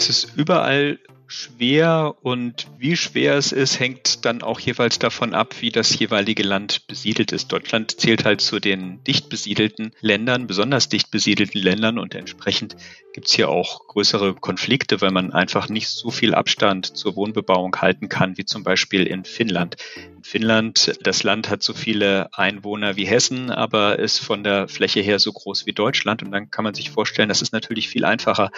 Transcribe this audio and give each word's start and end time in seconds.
Es 0.00 0.08
ist 0.08 0.34
überall 0.34 0.98
schwer 1.26 2.14
und 2.22 2.68
wie 2.78 2.96
schwer 2.96 3.34
es 3.34 3.52
ist, 3.52 3.78
hängt 3.78 4.24
dann 4.24 4.40
auch 4.40 4.58
jeweils 4.58 4.98
davon 4.98 5.34
ab, 5.34 5.56
wie 5.60 5.68
das 5.68 5.96
jeweilige 5.96 6.42
Land 6.42 6.86
besiedelt 6.86 7.32
ist. 7.32 7.52
Deutschland 7.52 8.00
zählt 8.00 8.24
halt 8.24 8.40
zu 8.40 8.60
den 8.60 9.04
dicht 9.04 9.28
besiedelten 9.28 9.92
Ländern, 10.00 10.46
besonders 10.46 10.88
dicht 10.88 11.10
besiedelten 11.10 11.60
Ländern 11.60 11.98
und 11.98 12.14
entsprechend 12.14 12.76
gibt 13.12 13.26
es 13.26 13.34
hier 13.34 13.50
auch 13.50 13.88
größere 13.88 14.34
Konflikte, 14.36 15.02
weil 15.02 15.10
man 15.10 15.34
einfach 15.34 15.68
nicht 15.68 15.88
so 15.88 16.10
viel 16.10 16.34
Abstand 16.34 16.96
zur 16.96 17.14
Wohnbebauung 17.14 17.76
halten 17.76 18.08
kann, 18.08 18.38
wie 18.38 18.46
zum 18.46 18.64
Beispiel 18.64 19.06
in 19.06 19.26
Finnland. 19.26 19.76
In 20.16 20.24
Finnland, 20.24 20.98
das 21.02 21.24
Land 21.24 21.50
hat 21.50 21.62
so 21.62 21.74
viele 21.74 22.32
Einwohner 22.32 22.96
wie 22.96 23.06
Hessen, 23.06 23.50
aber 23.50 23.98
ist 23.98 24.18
von 24.18 24.44
der 24.44 24.66
Fläche 24.66 25.00
her 25.00 25.18
so 25.18 25.30
groß 25.30 25.66
wie 25.66 25.74
Deutschland 25.74 26.22
und 26.22 26.32
dann 26.32 26.50
kann 26.50 26.64
man 26.64 26.72
sich 26.72 26.88
vorstellen, 26.88 27.28
das 27.28 27.42
ist 27.42 27.52
natürlich 27.52 27.90
viel 27.90 28.06
einfacher, 28.06 28.50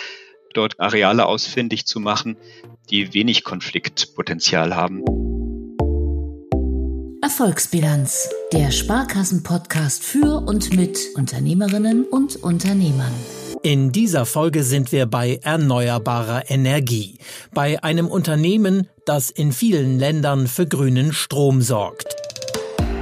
dort 0.53 0.81
Areale 0.81 1.27
ausfindig 1.27 1.87
zu 1.87 2.01
machen, 2.01 2.37
die 2.91 3.15
wenig 3.15 3.45
Konfliktpotenzial 3.45 4.75
haben. 4.75 5.03
Erfolgsbilanz, 7.23 8.31
der 8.53 8.73
Sparkassen-Podcast 8.73 10.03
für 10.03 10.45
und 10.45 10.77
mit 10.77 10.99
Unternehmerinnen 11.15 12.05
und 12.05 12.37
Unternehmern. 12.37 13.13
In 13.63 13.93
dieser 13.93 14.27
Folge 14.27 14.65
sind 14.65 14.91
wir 14.91 15.07
bei 15.07 15.39
erneuerbarer 15.41 16.51
Energie, 16.51 17.19
bei 17.55 17.83
einem 17.85 18.09
Unternehmen, 18.09 18.89
das 19.07 19.31
in 19.31 19.53
vielen 19.53 20.01
Ländern 20.01 20.49
für 20.49 20.67
grünen 20.67 21.13
Strom 21.13 21.63
sorgt. 21.63 22.17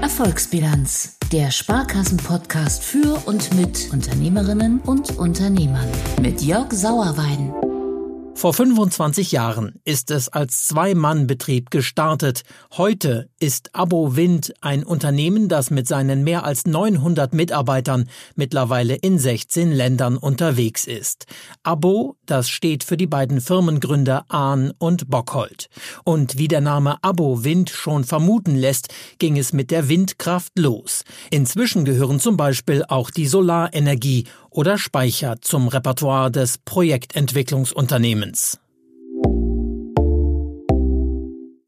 Erfolgsbilanz, 0.03 1.17
der 1.33 1.52
Sparkassen-Podcast 1.52 2.83
für 2.83 3.23
und 3.27 3.55
mit 3.55 3.93
Unternehmerinnen 3.93 4.80
und 4.80 5.16
Unternehmern 5.16 5.89
mit 6.20 6.43
Jörg 6.43 6.73
Sauerwein. 6.73 7.70
Vor 8.41 8.55
25 8.55 9.33
Jahren 9.33 9.74
ist 9.84 10.10
es 10.10 10.30
als 10.30 10.66
Zwei-Mann-Betrieb 10.66 11.70
gestartet. 11.70 12.41
Heute 12.72 13.28
ist 13.38 13.74
Abo 13.74 14.16
Wind 14.16 14.55
ein 14.62 14.83
Unternehmen, 14.83 15.50
das 15.50 15.70
mit 15.70 15.86
seinen 15.86 16.24
mehr 16.24 16.44
als 16.44 16.64
900 16.64 17.34
Mitarbeitern 17.34 18.08
mittlerweile 18.36 18.94
in 18.94 19.18
16 19.18 19.72
Ländern 19.72 20.16
unterwegs 20.16 20.86
ist. 20.86 21.27
Abo, 21.64 22.16
das 22.24 22.48
steht 22.48 22.83
für 22.83 22.96
die 22.96 23.06
beiden 23.06 23.42
Firmengründer 23.42 24.24
Ahn 24.28 24.72
und 24.78 25.11
Bockhold. 25.11 25.68
Und 26.05 26.38
wie 26.38 26.48
der 26.48 26.62
Name 26.62 26.96
Abo 27.02 27.44
Wind 27.44 27.68
schon 27.68 28.05
vermuten 28.05 28.56
lässt, 28.56 28.88
ging 29.18 29.36
es 29.36 29.52
mit 29.52 29.70
der 29.70 29.91
Windkraft 29.91 30.58
los. 30.58 31.05
Inzwischen 31.30 31.84
gehören 31.84 32.20
zum 32.20 32.38
Beispiel 32.38 32.86
auch 32.88 33.11
die 33.11 33.27
Solarenergie 33.27 34.24
oder 34.51 34.79
Speicher 34.79 35.41
zum 35.41 35.69
Repertoire 35.69 36.31
des 36.31 36.59
Projektentwicklungsunternehmens. 36.59 38.61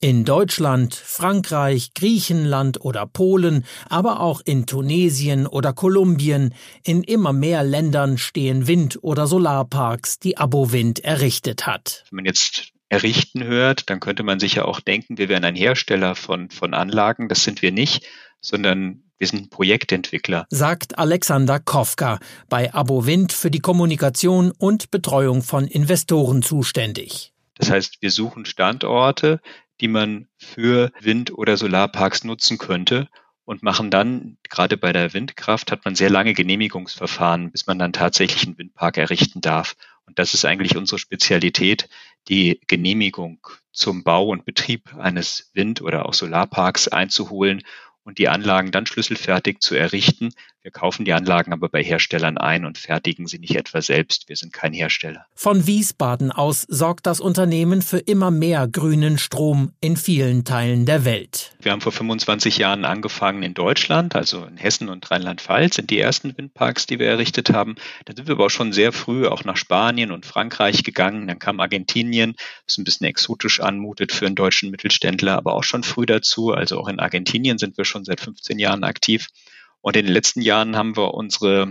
In 0.05 0.25
Deutschland, 0.25 0.97
Frankreich, 0.97 1.95
Griechenland 1.95 2.85
oder 2.85 3.07
Polen, 3.07 3.65
aber 3.89 4.19
auch 4.19 4.41
in 4.45 4.67
Tunesien 4.67 5.47
oder 5.47 5.73
Kolumbien, 5.73 6.55
in 6.83 7.05
immer 7.05 7.33
mehr 7.33 7.63
Ländern 7.63 8.19
stehen 8.19 8.67
Wind- 8.67 8.99
oder 9.03 9.29
Solarparks, 9.29 10.19
die 10.19 10.39
Abowind 10.39 11.05
errichtet 11.05 11.69
hat. 11.69 12.03
Wenn 12.11 12.17
man 12.17 12.25
jetzt 12.25 12.73
errichten 12.89 13.45
hört, 13.45 13.91
dann 13.91 14.01
könnte 14.01 14.25
man 14.25 14.41
sich 14.41 14.57
ja 14.57 14.65
auch 14.65 14.81
denken, 14.81 15.19
wir 15.19 15.29
wären 15.29 15.45
ein 15.45 15.55
Hersteller 15.55 16.17
von, 16.17 16.51
von 16.51 16.75
Anlagen. 16.75 17.29
Das 17.29 17.45
sind 17.45 17.63
wir 17.63 17.71
nicht, 17.71 18.05
sondern 18.41 19.05
wir 19.23 19.29
sind 19.29 19.51
Projektentwickler. 19.51 20.49
Sagt 20.51 20.99
Alexander 20.99 21.61
Kofka, 21.61 22.19
bei 22.49 22.75
Abowind 22.75 23.33
für 23.33 23.53
die 23.53 23.61
Kommunikation 23.61 24.51
und 24.51 24.91
Betreuung 24.91 25.43
von 25.43 25.69
Investoren 25.69 26.43
zuständig. 26.43 27.33
Das 27.55 27.71
heißt, 27.71 28.03
wir 28.03 28.11
suchen 28.11 28.47
Standorte, 28.47 29.41
die 29.81 29.87
man 29.87 30.27
für 30.39 30.91
Wind- 31.01 31.33
oder 31.33 31.57
Solarparks 31.57 32.25
nutzen 32.25 32.59
könnte 32.59 33.09
und 33.45 33.63
machen 33.63 33.93
dann, 33.93 34.39
gerade 34.51 34.77
bei 34.77 34.93
der 34.93 35.15
Windkraft, 35.15 35.71
hat 35.71 35.85
man 35.85 35.95
sehr 35.95 36.11
lange 36.11 36.35
Genehmigungsverfahren, 36.35 37.53
bis 37.53 37.69
man 37.69 37.79
dann 37.79 37.93
tatsächlich 37.93 38.45
einen 38.45 38.59
Windpark 38.59 38.97
errichten 38.97 39.41
darf. 39.41 39.77
Und 40.05 40.19
das 40.19 40.35
ist 40.35 40.45
eigentlich 40.45 40.77
unsere 40.77 40.99
Spezialität, 40.99 41.89
die 42.27 42.61
Genehmigung 42.67 43.39
zum 43.71 44.03
Bau 44.03 44.27
und 44.27 44.45
Betrieb 44.45 44.97
eines 44.97 45.53
Wind- 45.55 45.81
oder 45.81 46.07
auch 46.07 46.15
Solarparks 46.15 46.89
einzuholen 46.89 47.63
und 48.05 48.19
die 48.19 48.29
Anlagen 48.29 48.71
dann 48.71 48.87
schlüsselfertig 48.87 49.61
zu 49.61 49.75
errichten. 49.75 50.31
Wir 50.63 50.71
kaufen 50.71 51.05
die 51.05 51.13
Anlagen 51.13 51.53
aber 51.53 51.69
bei 51.69 51.83
Herstellern 51.83 52.39
ein 52.39 52.65
und 52.65 52.79
fertigen 52.79 53.27
sie 53.27 53.41
nicht 53.41 53.57
etwa 53.57 53.83
selbst. 53.83 54.29
Wir 54.29 54.37
sind 54.37 54.53
kein 54.53 54.73
Hersteller. 54.73 55.27
Von 55.35 55.67
Wiesbaden 55.67 56.31
aus 56.31 56.65
sorgt 56.69 57.07
das 57.07 57.19
Unternehmen 57.19 57.83
für 57.83 57.99
immer 57.99 58.31
mehr 58.31 58.69
grünen 58.69 59.19
Strom 59.19 59.73
in 59.81 59.97
vielen 59.97 60.45
Teilen 60.45 60.87
der 60.87 61.05
Welt. 61.05 61.53
Wir 61.61 61.73
haben 61.73 61.81
vor 61.81 61.91
25 61.91 62.59
Jahren 62.59 62.85
angefangen 62.85 63.43
in 63.43 63.55
Deutschland, 63.55 64.15
also 64.15 64.45
in 64.45 64.57
Hessen 64.57 64.89
und 64.89 65.11
Rheinland-Pfalz 65.11 65.75
sind 65.75 65.91
die 65.91 65.99
ersten 65.99 66.37
Windparks, 66.39 66.87
die 66.87 67.01
wir 67.01 67.09
errichtet 67.09 67.51
haben. 67.51 67.75
Da 68.05 68.15
sind 68.15 68.29
wir 68.29 68.35
aber 68.35 68.47
auch 68.47 68.51
schon 68.51 68.73
sehr 68.73 68.93
früh 68.93 69.27
auch 69.27 69.43
nach 69.43 69.57
Spanien 69.57 70.13
und 70.13 70.27
Frankreich 70.27 70.85
gegangen. 70.85 71.27
Dann 71.27 71.41
kam 71.41 71.59
Argentinien, 71.59 72.37
was 72.69 72.79
ein 72.79 72.85
bisschen 72.85 73.09
exotisch 73.09 73.59
anmutet 73.59 74.13
für 74.13 74.27
einen 74.27 74.37
deutschen 74.37 74.71
Mittelständler, 74.71 75.37
aber 75.37 75.55
auch 75.55 75.65
schon 75.65 75.83
früh 75.83 76.07
dazu. 76.07 76.53
Also 76.53 76.79
auch 76.79 76.87
in 76.87 77.01
Argentinien 77.01 77.59
sind 77.59 77.77
wir 77.77 77.85
schon 77.85 78.05
seit 78.05 78.21
15 78.21 78.61
Jahren 78.61 78.85
aktiv. 78.85 79.27
Und 79.83 79.97
in 79.97 80.07
den 80.07 80.15
letzten 80.15 80.41
Jahren 80.43 80.77
haben 80.77 80.97
wir 80.97 81.13
unsere 81.13 81.67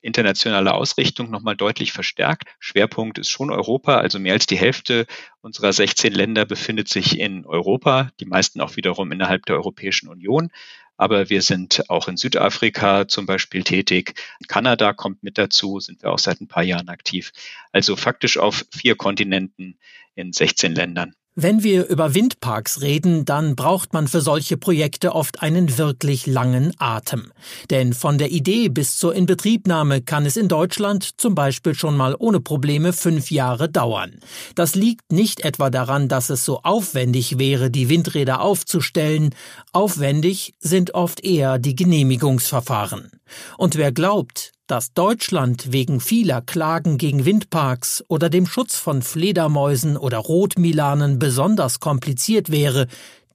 internationale 0.00 0.72
Ausrichtung 0.72 1.30
nochmal 1.30 1.56
deutlich 1.56 1.92
verstärkt. 1.92 2.44
Schwerpunkt 2.58 3.18
ist 3.18 3.28
schon 3.28 3.50
Europa, 3.50 3.98
also 3.98 4.18
mehr 4.18 4.32
als 4.32 4.46
die 4.46 4.56
Hälfte 4.56 5.06
unserer 5.42 5.72
16 5.72 6.12
Länder 6.12 6.46
befindet 6.46 6.88
sich 6.88 7.18
in 7.18 7.44
Europa, 7.44 8.10
die 8.18 8.24
meisten 8.24 8.62
auch 8.62 8.76
wiederum 8.76 9.12
innerhalb 9.12 9.44
der 9.44 9.56
Europäischen 9.56 10.08
Union. 10.08 10.50
Aber 10.96 11.28
wir 11.28 11.42
sind 11.42 11.88
auch 11.90 12.08
in 12.08 12.16
Südafrika 12.16 13.08
zum 13.08 13.26
Beispiel 13.26 13.62
tätig. 13.62 14.14
Kanada 14.48 14.94
kommt 14.94 15.22
mit 15.22 15.36
dazu, 15.36 15.80
sind 15.80 16.02
wir 16.02 16.12
auch 16.12 16.18
seit 16.18 16.40
ein 16.40 16.48
paar 16.48 16.62
Jahren 16.62 16.88
aktiv. 16.88 17.32
Also 17.72 17.94
faktisch 17.94 18.38
auf 18.38 18.64
vier 18.70 18.96
Kontinenten 18.96 19.78
in 20.14 20.32
16 20.32 20.74
Ländern. 20.74 21.14
Wenn 21.42 21.62
wir 21.62 21.86
über 21.86 22.14
Windparks 22.14 22.82
reden, 22.82 23.24
dann 23.24 23.56
braucht 23.56 23.94
man 23.94 24.08
für 24.08 24.20
solche 24.20 24.58
Projekte 24.58 25.14
oft 25.14 25.40
einen 25.40 25.78
wirklich 25.78 26.26
langen 26.26 26.74
Atem. 26.78 27.32
Denn 27.70 27.94
von 27.94 28.18
der 28.18 28.30
Idee 28.30 28.68
bis 28.68 28.98
zur 28.98 29.14
Inbetriebnahme 29.14 30.02
kann 30.02 30.26
es 30.26 30.36
in 30.36 30.48
Deutschland 30.48 31.18
zum 31.18 31.34
Beispiel 31.34 31.74
schon 31.74 31.96
mal 31.96 32.14
ohne 32.18 32.40
Probleme 32.40 32.92
fünf 32.92 33.30
Jahre 33.30 33.70
dauern. 33.70 34.20
Das 34.54 34.74
liegt 34.74 35.12
nicht 35.12 35.40
etwa 35.40 35.70
daran, 35.70 36.08
dass 36.08 36.28
es 36.28 36.44
so 36.44 36.60
aufwendig 36.62 37.38
wäre, 37.38 37.70
die 37.70 37.88
Windräder 37.88 38.42
aufzustellen. 38.42 39.34
Aufwendig 39.72 40.52
sind 40.58 40.92
oft 40.92 41.24
eher 41.24 41.58
die 41.58 41.74
Genehmigungsverfahren. 41.74 43.12
Und 43.56 43.76
wer 43.76 43.92
glaubt, 43.92 44.52
dass 44.70 44.92
Deutschland 44.92 45.72
wegen 45.72 45.98
vieler 45.98 46.42
Klagen 46.42 46.96
gegen 46.96 47.24
Windparks 47.24 48.04
oder 48.06 48.30
dem 48.30 48.46
Schutz 48.46 48.76
von 48.76 49.02
Fledermäusen 49.02 49.96
oder 49.96 50.18
Rotmilanen 50.18 51.18
besonders 51.18 51.80
kompliziert 51.80 52.52
wäre, 52.52 52.86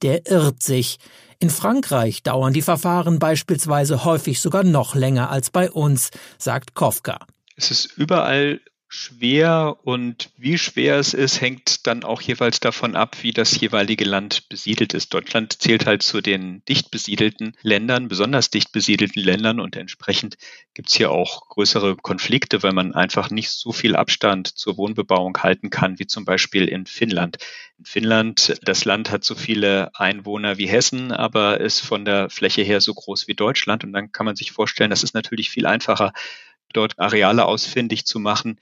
der 0.02 0.30
irrt 0.32 0.64
sich. 0.64 0.98
In 1.40 1.50
Frankreich 1.50 2.24
dauern 2.24 2.54
die 2.54 2.62
Verfahren 2.62 3.20
beispielsweise 3.20 4.06
häufig 4.06 4.40
sogar 4.40 4.64
noch 4.64 4.96
länger 4.96 5.30
als 5.30 5.50
bei 5.50 5.70
uns, 5.70 6.12
sagt 6.38 6.74
Kofka. 6.74 7.20
Es 7.58 7.70
ist 7.70 7.98
überall 7.98 8.62
schwer 8.88 9.78
und 9.84 10.30
wie 10.38 10.58
schwer 10.58 10.98
es 10.98 11.14
ist, 11.14 11.42
hängt 11.42 11.88
dann 11.88 12.04
auch 12.04 12.22
jeweils 12.22 12.60
davon 12.60 12.96
ab, 12.96 13.18
wie 13.22 13.32
das 13.32 13.60
jeweilige 13.60 14.06
Land 14.06 14.48
besiedelt 14.48 14.94
ist. 14.94 15.14
Deutschland 15.14 15.62
zählt 15.62 15.86
halt 15.86 16.04
zu 16.04 16.22
den 16.22 16.64
dicht 16.66 16.92
besiedelten 16.92 17.58
Ländern, 17.62 18.08
besonders 18.08 18.52
dicht 18.52 18.72
besiedelten 18.72 19.22
Ländern 19.22 19.60
und 19.60 19.76
entsprechend 19.76 20.38
gibt 20.74 20.90
es 20.90 20.96
hier 20.96 21.12
auch 21.12 21.50
größere 21.50 21.96
Konflikte, 21.96 22.64
weil 22.64 22.74
man 22.74 22.94
einfach 22.94 23.30
nicht 23.30 23.50
so 23.50 23.72
viel 23.72 23.96
Abstand 23.96 24.48
zur 24.48 24.78
Wohnbebauung 24.78 25.38
halten 25.40 25.70
kann, 25.70 26.00
wie 26.00 26.08
zum 26.08 26.26
Beispiel 26.26 26.68
in 26.68 26.86
Finnland. 26.86 27.38
In 27.78 27.86
Finnland, 27.86 28.60
das 28.64 28.86
Land 28.86 29.12
hat 29.12 29.24
so 29.24 29.36
viele 29.36 29.92
Einwohner 29.96 30.58
wie 30.58 30.68
Hessen, 30.68 31.12
aber 31.12 31.60
ist 31.60 31.80
von 31.80 32.06
der 32.06 32.30
Fläche 32.30 32.62
her 32.62 32.82
so 32.82 32.94
groß 32.94 33.28
wie 33.28 33.34
Deutschland 33.34 33.84
und 33.84 33.94
dann 33.94 34.12
kann 34.12 34.26
man 34.26 34.36
sich 34.36 34.52
vorstellen, 34.52 34.92
das 34.92 35.04
ist 35.04 35.14
natürlich 35.14 35.50
viel 35.50 35.66
einfacher, 35.66 36.14
dort 36.76 37.00
Areale 37.00 37.46
ausfindig 37.46 38.06
zu 38.06 38.20
machen, 38.20 38.60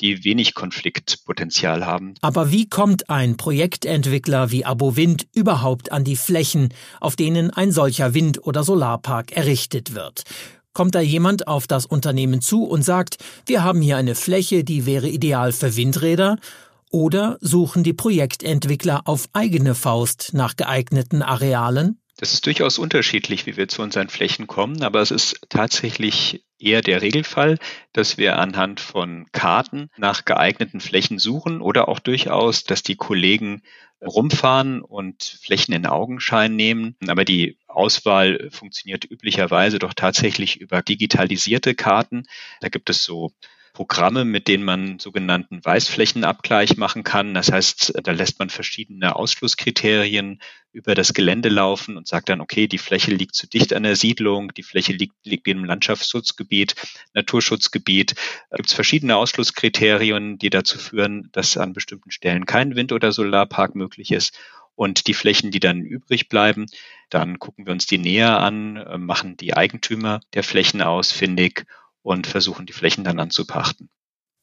die 0.00 0.24
wenig 0.24 0.54
Konfliktpotenzial 0.54 1.86
haben. 1.86 2.14
Aber 2.20 2.50
wie 2.50 2.68
kommt 2.68 3.08
ein 3.10 3.36
Projektentwickler 3.36 4.50
wie 4.50 4.64
Abowind 4.64 5.26
überhaupt 5.34 5.92
an 5.92 6.04
die 6.04 6.16
Flächen, 6.16 6.68
auf 7.00 7.16
denen 7.16 7.50
ein 7.50 7.72
solcher 7.72 8.14
Wind- 8.14 8.46
oder 8.46 8.64
Solarpark 8.64 9.32
errichtet 9.32 9.94
wird? 9.94 10.24
Kommt 10.72 10.94
da 10.94 11.00
jemand 11.00 11.48
auf 11.48 11.66
das 11.66 11.86
Unternehmen 11.86 12.42
zu 12.42 12.64
und 12.64 12.82
sagt, 12.82 13.16
wir 13.46 13.64
haben 13.64 13.80
hier 13.80 13.96
eine 13.96 14.14
Fläche, 14.14 14.62
die 14.62 14.84
wäre 14.84 15.08
ideal 15.08 15.52
für 15.52 15.74
Windräder? 15.74 16.36
Oder 16.90 17.38
suchen 17.40 17.82
die 17.82 17.94
Projektentwickler 17.94 19.02
auf 19.06 19.28
eigene 19.32 19.74
Faust 19.74 20.30
nach 20.34 20.54
geeigneten 20.56 21.22
Arealen? 21.22 21.98
Das 22.18 22.32
ist 22.32 22.46
durchaus 22.46 22.78
unterschiedlich, 22.78 23.44
wie 23.44 23.58
wir 23.58 23.68
zu 23.68 23.82
unseren 23.82 24.08
Flächen 24.08 24.46
kommen, 24.46 24.82
aber 24.82 25.02
es 25.02 25.10
ist 25.10 25.38
tatsächlich 25.50 26.44
eher 26.58 26.80
der 26.80 27.02
Regelfall, 27.02 27.58
dass 27.92 28.16
wir 28.16 28.38
anhand 28.38 28.80
von 28.80 29.26
Karten 29.32 29.90
nach 29.98 30.24
geeigneten 30.24 30.80
Flächen 30.80 31.18
suchen 31.18 31.60
oder 31.60 31.88
auch 31.88 31.98
durchaus, 31.98 32.64
dass 32.64 32.82
die 32.82 32.96
Kollegen 32.96 33.62
rumfahren 34.00 34.80
und 34.80 35.22
Flächen 35.42 35.74
in 35.74 35.84
Augenschein 35.84 36.56
nehmen. 36.56 36.96
Aber 37.06 37.26
die 37.26 37.58
Auswahl 37.66 38.48
funktioniert 38.50 39.04
üblicherweise 39.04 39.78
doch 39.78 39.92
tatsächlich 39.92 40.58
über 40.58 40.80
digitalisierte 40.80 41.74
Karten. 41.74 42.24
Da 42.60 42.68
gibt 42.68 42.88
es 42.88 43.04
so 43.04 43.32
Programme, 43.76 44.24
mit 44.24 44.48
denen 44.48 44.64
man 44.64 44.98
sogenannten 44.98 45.62
Weißflächenabgleich 45.62 46.78
machen 46.78 47.04
kann. 47.04 47.34
Das 47.34 47.52
heißt, 47.52 47.92
da 48.02 48.12
lässt 48.12 48.38
man 48.38 48.48
verschiedene 48.48 49.14
Ausschlusskriterien 49.14 50.40
über 50.72 50.94
das 50.94 51.12
Gelände 51.12 51.50
laufen 51.50 51.98
und 51.98 52.08
sagt 52.08 52.30
dann, 52.30 52.40
okay, 52.40 52.68
die 52.68 52.78
Fläche 52.78 53.10
liegt 53.10 53.34
zu 53.34 53.46
dicht 53.46 53.74
an 53.74 53.82
der 53.82 53.94
Siedlung, 53.94 54.54
die 54.54 54.62
Fläche 54.62 54.94
liegt, 54.94 55.14
liegt 55.26 55.46
im 55.46 55.62
Landschaftsschutzgebiet, 55.62 56.74
Naturschutzgebiet. 57.12 58.14
Da 58.48 58.56
gibt 58.56 58.70
es 58.70 58.74
verschiedene 58.74 59.14
Ausschlusskriterien, 59.14 60.38
die 60.38 60.48
dazu 60.48 60.78
führen, 60.78 61.28
dass 61.32 61.58
an 61.58 61.74
bestimmten 61.74 62.10
Stellen 62.10 62.46
kein 62.46 62.76
Wind- 62.76 62.92
oder 62.92 63.12
Solarpark 63.12 63.74
möglich 63.74 64.10
ist. 64.10 64.38
Und 64.74 65.06
die 65.06 65.14
Flächen, 65.14 65.50
die 65.50 65.60
dann 65.60 65.82
übrig 65.82 66.30
bleiben, 66.30 66.64
dann 67.10 67.38
gucken 67.38 67.66
wir 67.66 67.74
uns 67.74 67.84
die 67.84 67.98
näher 67.98 68.40
an, 68.40 68.76
äh, 68.76 68.96
machen 68.96 69.36
die 69.36 69.54
Eigentümer 69.54 70.20
der 70.32 70.44
Flächen 70.44 70.80
ausfindig 70.80 71.66
und 72.06 72.28
versuchen 72.28 72.66
die 72.66 72.72
Flächen 72.72 73.02
dann 73.02 73.18
anzupachten. 73.18 73.88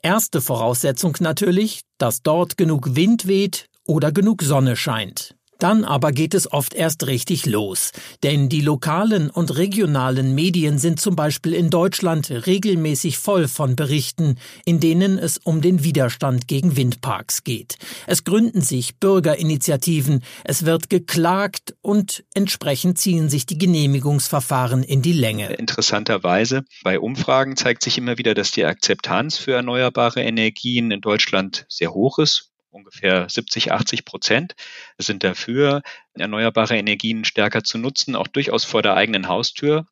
Erste 0.01 0.41
Voraussetzung 0.41 1.15
natürlich, 1.21 1.83
dass 1.97 2.21
dort 2.21 2.57
genug 2.57 2.95
Wind 2.97 3.25
weht 3.25 3.69
oder 3.85 4.11
genug 4.11 4.41
Sonne 4.41 4.75
scheint. 4.75 5.37
Dann 5.63 5.85
aber 5.85 6.11
geht 6.11 6.33
es 6.33 6.51
oft 6.51 6.73
erst 6.73 7.07
richtig 7.07 7.45
los. 7.45 7.93
Denn 8.21 8.49
die 8.49 8.59
lokalen 8.59 9.29
und 9.29 9.55
regionalen 9.55 10.35
Medien 10.35 10.77
sind 10.77 10.99
zum 10.99 11.15
Beispiel 11.15 11.53
in 11.53 11.69
Deutschland 11.69 12.29
regelmäßig 12.29 13.17
voll 13.17 13.47
von 13.47 13.77
Berichten, 13.77 14.35
in 14.65 14.81
denen 14.81 15.17
es 15.17 15.37
um 15.37 15.61
den 15.61 15.85
Widerstand 15.85 16.49
gegen 16.49 16.75
Windparks 16.75 17.45
geht. 17.45 17.77
Es 18.07 18.25
gründen 18.25 18.59
sich 18.59 18.97
Bürgerinitiativen, 18.97 20.21
es 20.43 20.65
wird 20.65 20.89
geklagt 20.89 21.73
und 21.81 22.25
entsprechend 22.33 22.97
ziehen 22.97 23.29
sich 23.29 23.45
die 23.45 23.57
Genehmigungsverfahren 23.57 24.83
in 24.83 25.01
die 25.01 25.13
Länge. 25.13 25.53
Interessanterweise, 25.53 26.65
bei 26.83 26.99
Umfragen 26.99 27.55
zeigt 27.55 27.83
sich 27.83 27.97
immer 27.97 28.17
wieder, 28.17 28.33
dass 28.33 28.51
die 28.51 28.65
Akzeptanz 28.65 29.37
für 29.37 29.53
erneuerbare 29.53 30.23
Energien 30.23 30.91
in 30.91 30.99
Deutschland 30.99 31.65
sehr 31.69 31.93
hoch 31.93 32.19
ist 32.19 32.49
ungefähr 32.73 33.27
70, 33.29 33.71
80 33.71 34.05
Prozent 34.05 34.55
sind 34.97 35.23
dafür, 35.23 35.81
erneuerbare 36.13 36.77
Energien 36.77 37.25
stärker 37.25 37.63
zu 37.63 37.77
nutzen, 37.77 38.15
auch 38.15 38.27
durchaus 38.27 38.65
vor 38.65 38.81
der 38.81 38.95
eigenen 38.95 39.27
Haustür. 39.27 39.85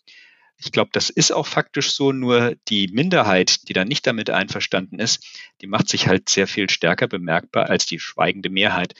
Ich 0.57 0.71
glaube, 0.71 0.91
das 0.93 1.09
ist 1.09 1.31
auch 1.31 1.47
faktisch 1.47 1.91
so, 1.91 2.11
nur 2.11 2.55
die 2.67 2.89
Minderheit, 2.89 3.67
die 3.67 3.73
da 3.73 3.85
nicht 3.85 4.05
damit 4.05 4.29
einverstanden 4.29 4.99
ist, 4.99 5.25
die 5.61 5.67
macht 5.67 5.89
sich 5.89 6.07
halt 6.07 6.29
sehr 6.29 6.47
viel 6.47 6.69
stärker 6.69 7.07
bemerkbar 7.07 7.69
als 7.69 7.85
die 7.85 7.99
schweigende 7.99 8.49
Mehrheit. 8.49 8.93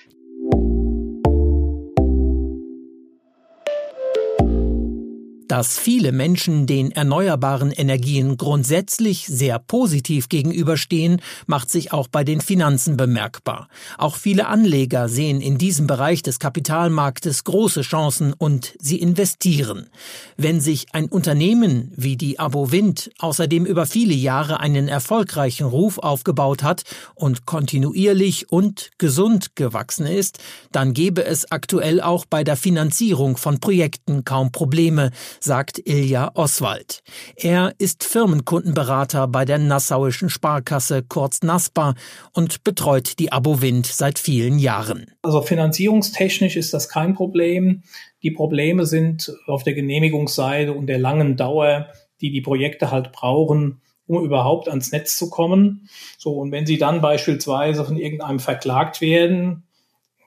Dass 5.52 5.78
viele 5.78 6.14
Menschen 6.14 6.66
den 6.66 6.94
erneuerbaren 6.94 7.72
Energien 7.72 8.38
grundsätzlich 8.38 9.28
sehr 9.28 9.60
positiv 9.60 10.30
gegenüberstehen, 10.30 11.22
macht 11.46 11.70
sich 11.70 11.92
auch 11.92 12.08
bei 12.08 12.24
den 12.24 12.40
Finanzen 12.40 12.96
bemerkbar. 12.96 13.68
Auch 13.98 14.16
viele 14.16 14.48
Anleger 14.48 15.10
sehen 15.10 15.42
in 15.42 15.58
diesem 15.58 15.88
Bereich 15.88 16.24
des 16.24 16.40
Kapitalmarktes 16.40 17.44
große 17.44 17.82
Chancen 17.82 18.32
und 18.32 18.76
sie 18.80 19.02
investieren. 19.02 19.90
Wenn 20.38 20.62
sich 20.62 20.86
ein 20.94 21.08
Unternehmen 21.08 21.92
wie 21.98 22.16
die 22.16 22.40
Abowind 22.40 23.12
außerdem 23.20 23.66
über 23.66 23.86
viele 23.86 24.14
Jahre 24.14 24.62
einen 24.62 24.88
erfolgreichen 24.88 25.66
Ruf 25.66 25.98
aufgebaut 25.98 26.64
hat 26.64 26.84
und 27.14 27.46
kontinuierlich 27.46 28.50
und 28.54 28.92
gesund 29.00 29.58
gewachsen 29.58 30.06
ist, 30.06 30.40
dann 30.72 30.94
gebe 30.94 31.26
es 31.26 31.52
aktuell 31.52 32.00
auch 32.00 32.24
bei 32.24 32.46
der 32.46 32.56
Finanzierung 32.56 33.36
von 33.36 33.60
Projekten 33.60 34.24
kaum 34.24 34.54
Probleme, 34.54 35.12
sagt 35.44 35.82
Ilja 35.86 36.32
Oswald. 36.36 37.04
Er 37.36 37.74
ist 37.78 38.04
Firmenkundenberater 38.04 39.28
bei 39.28 39.46
der 39.46 39.58
Nassauischen 39.58 40.30
Sparkasse 40.30 41.04
kurz 41.04 41.42
NASPA 41.42 41.96
und 42.34 42.64
betreut 42.64 43.20
die 43.20 43.32
Abowind 43.32 43.86
seit 43.86 44.20
vielen 44.20 44.60
Jahren. 44.60 45.12
Also 45.22 45.42
finanzierungstechnisch 45.42 46.56
ist 46.56 46.74
das 46.74 46.90
kein 46.90 47.14
Problem. 47.14 47.84
Die 48.24 48.32
Probleme 48.32 48.86
sind 48.86 49.34
auf 49.48 49.64
der 49.64 49.74
Genehmigungsseite 49.74 50.74
und 50.74 50.88
der 50.88 51.00
langen 51.00 51.38
Dauer, 51.38 51.88
die 52.22 52.32
die 52.32 52.42
Projekte 52.42 52.92
halt 52.92 53.12
brauchen, 53.12 53.82
um 54.08 54.24
überhaupt 54.24 54.68
ans 54.68 54.92
Netz 54.92 55.18
zu 55.18 55.30
kommen. 55.30 55.90
So, 56.18 56.34
und 56.34 56.52
wenn 56.52 56.66
sie 56.66 56.78
dann 56.78 57.02
beispielsweise 57.02 57.86
von 57.86 57.98
irgendeinem 57.98 58.40
verklagt 58.40 59.02
werden, 59.02 59.64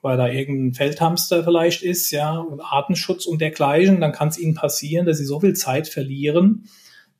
weil 0.05 0.17
da 0.17 0.27
irgendein 0.27 0.75
Feldhamster 0.75 1.43
vielleicht 1.43 1.81
ist, 1.81 2.11
ja, 2.11 2.37
und 2.37 2.61
Artenschutz 2.61 3.25
und 3.25 3.41
dergleichen, 3.41 4.01
dann 4.01 4.11
kann 4.11 4.27
es 4.27 4.37
ihnen 4.37 4.53
passieren, 4.53 5.07
dass 5.07 5.17
sie 5.17 5.25
so 5.25 5.39
viel 5.39 5.53
Zeit 5.53 5.87
verlieren, 5.87 6.69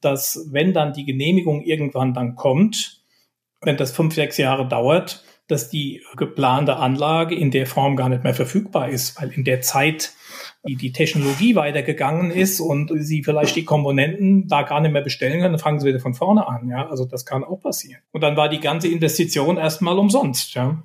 dass 0.01 0.49
wenn 0.51 0.71
dann 0.71 0.93
die 0.93 1.03
Genehmigung 1.03 1.63
irgendwann 1.63 2.13
dann 2.13 2.35
kommt, 2.35 3.01
wenn 3.61 3.75
das 3.75 3.91
fünf, 3.91 4.13
sechs 4.13 4.37
Jahre 4.37 4.67
dauert, 4.67 5.23
dass 5.47 5.71
die 5.71 6.03
geplante 6.15 6.75
Anlage 6.75 7.33
in 7.33 7.49
der 7.49 7.65
Form 7.65 7.95
gar 7.95 8.07
nicht 8.07 8.23
mehr 8.23 8.35
verfügbar 8.35 8.89
ist, 8.89 9.19
weil 9.19 9.31
in 9.31 9.45
der 9.45 9.61
Zeit 9.61 10.13
die, 10.67 10.75
die 10.75 10.91
Technologie 10.91 11.55
weitergegangen 11.55 12.29
ist 12.29 12.59
und 12.59 12.91
sie 12.93 13.23
vielleicht 13.23 13.55
die 13.55 13.65
Komponenten 13.65 14.47
da 14.47 14.61
gar 14.61 14.79
nicht 14.79 14.91
mehr 14.91 15.01
bestellen 15.01 15.41
können, 15.41 15.53
dann 15.53 15.59
fangen 15.59 15.79
sie 15.79 15.87
wieder 15.87 15.99
von 15.99 16.13
vorne 16.13 16.47
an. 16.47 16.69
Ja, 16.69 16.87
also 16.87 17.05
das 17.05 17.25
kann 17.25 17.43
auch 17.43 17.61
passieren. 17.61 18.01
Und 18.11 18.21
dann 18.21 18.37
war 18.37 18.47
die 18.47 18.59
ganze 18.59 18.89
Investition 18.89 19.57
erstmal 19.57 19.97
umsonst. 19.97 20.53
Ja. 20.53 20.83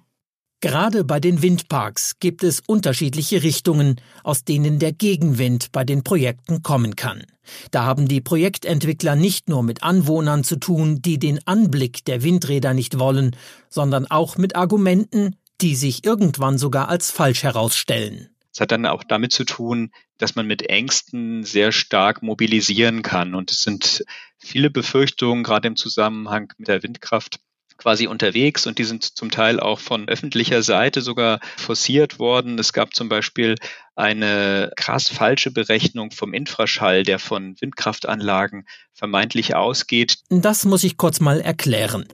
Gerade 0.63 1.05
bei 1.05 1.21
den 1.21 1.41
Windparks 1.41 2.19
gibt 2.21 2.45
es 2.45 2.61
unterschiedliche 2.67 3.43
Richtungen, 3.43 3.99
aus 4.23 4.45
denen 4.45 4.79
der 4.79 4.93
Gegenwind 4.93 5.73
bei 5.73 5.85
den 5.85 6.05
Projekten 6.05 6.63
kommen 6.63 6.97
kann. 6.97 7.23
Da 7.71 7.85
haben 7.85 8.09
die 8.09 8.21
Projektentwickler 8.21 9.17
nicht 9.17 9.49
nur 9.49 9.63
mit 9.63 9.83
Anwohnern 9.83 10.45
zu 10.45 10.57
tun, 10.57 11.01
die 11.01 11.19
den 11.19 11.41
Anblick 11.47 12.05
der 12.05 12.23
Windräder 12.23 12.75
nicht 12.75 12.99
wollen, 12.99 13.35
sondern 13.71 14.07
auch 14.11 14.37
mit 14.37 14.55
Argumenten, 14.55 15.35
die 15.63 15.75
sich 15.75 16.05
irgendwann 16.05 16.59
sogar 16.59 16.91
als 16.91 17.11
falsch 17.11 17.43
herausstellen. 17.43 18.29
Es 18.53 18.61
hat 18.61 18.71
dann 18.71 18.85
auch 18.85 19.05
damit 19.05 19.33
zu 19.33 19.45
tun, 19.45 19.93
dass 20.19 20.35
man 20.35 20.47
mit 20.47 20.69
Ängsten 20.69 21.43
sehr 21.43 21.73
stark 21.73 22.23
mobilisieren 22.23 23.01
kann. 23.01 23.35
Und 23.35 23.51
es 23.51 23.63
sind 23.63 24.05
viele 24.37 24.69
Befürchtungen, 24.69 25.43
gerade 25.43 25.69
im 25.69 25.77
Zusammenhang 25.77 26.53
mit 26.59 26.69
der 26.69 26.83
Windkraft, 26.83 27.41
quasi 27.81 28.07
unterwegs 28.07 28.67
und 28.67 28.79
die 28.79 28.85
sind 28.85 29.17
zum 29.17 29.31
Teil 29.31 29.59
auch 29.59 29.81
von 29.81 30.09
öffentlicher 30.09 30.63
Seite 30.63 31.01
sogar 31.01 31.41
forciert 31.57 32.19
worden. 32.19 32.59
Es 32.59 32.73
gab 32.73 32.95
zum 32.95 33.09
Beispiel 33.09 33.57
eine 33.97 34.71
krass 34.77 35.09
falsche 35.09 35.51
Berechnung 35.51 36.11
vom 36.11 36.35
Infraschall, 36.35 37.03
der 37.03 37.19
von 37.19 37.57
Windkraftanlagen 37.61 38.67
vermeintlich 38.93 39.55
ausgeht. 39.55 40.19
Das 40.29 40.65
muss 40.65 40.85
ich 40.85 40.97
kurz 40.97 41.21
mal 41.21 41.41
erklären. 41.41 42.07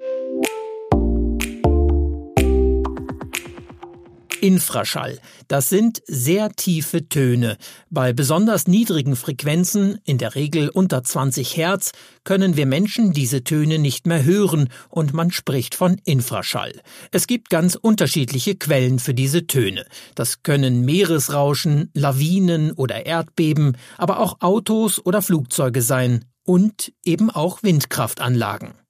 Infraschall. 4.46 5.18
Das 5.48 5.68
sind 5.68 6.02
sehr 6.06 6.52
tiefe 6.52 7.08
Töne. 7.08 7.56
Bei 7.90 8.12
besonders 8.12 8.68
niedrigen 8.68 9.16
Frequenzen, 9.16 9.98
in 10.04 10.18
der 10.18 10.36
Regel 10.36 10.68
unter 10.68 11.02
20 11.02 11.56
Hertz, 11.56 11.90
können 12.22 12.56
wir 12.56 12.64
Menschen 12.64 13.12
diese 13.12 13.42
Töne 13.42 13.80
nicht 13.80 14.06
mehr 14.06 14.22
hören 14.22 14.68
und 14.88 15.12
man 15.12 15.32
spricht 15.32 15.74
von 15.74 16.00
Infraschall. 16.04 16.80
Es 17.10 17.26
gibt 17.26 17.50
ganz 17.50 17.74
unterschiedliche 17.74 18.54
Quellen 18.54 19.00
für 19.00 19.14
diese 19.14 19.48
Töne. 19.48 19.84
Das 20.14 20.44
können 20.44 20.84
Meeresrauschen, 20.84 21.90
Lawinen 21.92 22.70
oder 22.70 23.04
Erdbeben, 23.04 23.76
aber 23.98 24.20
auch 24.20 24.42
Autos 24.42 25.04
oder 25.04 25.22
Flugzeuge 25.22 25.82
sein 25.82 26.24
und 26.44 26.92
eben 27.04 27.30
auch 27.30 27.64
Windkraftanlagen. 27.64 28.85